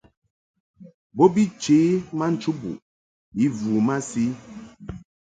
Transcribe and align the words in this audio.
Bo 1.15 1.25
bi 1.33 1.43
chě 1.61 1.77
ma 2.17 2.25
nchubuʼ 2.33 2.77
i 3.43 3.45
vu 3.57 3.71
masi. 3.87 4.25